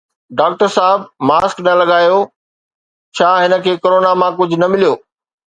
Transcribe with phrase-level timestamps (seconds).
[0.37, 2.17] Doctor صاحب mask نه لڳايو،
[3.15, 4.93] ڇا هن کي ڪرونا مان ڪجهه نه مليو؟